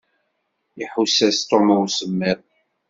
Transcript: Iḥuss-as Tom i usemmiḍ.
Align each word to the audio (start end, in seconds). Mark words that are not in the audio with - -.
Iḥuss-as 0.83 1.37
Tom 1.49 1.65
i 1.73 1.77
usemmiḍ. 1.83 2.39